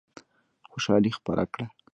خوشالي 0.71 1.11
خپره 1.17 1.43
کړه. 1.53 1.65